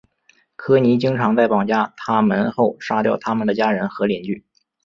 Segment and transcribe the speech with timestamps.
[0.55, 4.43] 科尼经常在绑架他们后杀掉他们的家人和邻居。